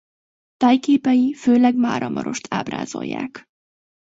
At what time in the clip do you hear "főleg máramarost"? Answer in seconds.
1.33-2.47